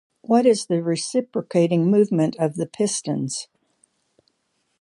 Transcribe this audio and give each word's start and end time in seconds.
What 0.23 0.47
is 0.47 0.65
the 0.65 0.81
reciprocating 0.81 1.85
movement 1.85 2.35
of 2.39 2.55
the 2.55 2.65
pistons? 2.65 3.47